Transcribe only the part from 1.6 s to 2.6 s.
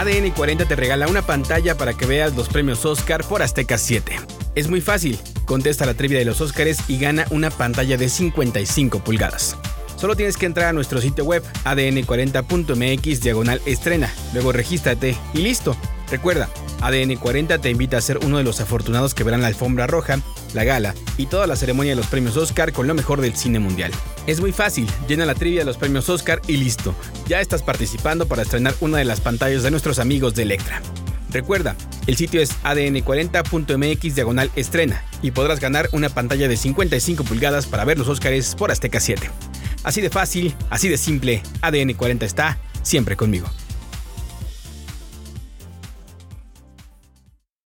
para que veas los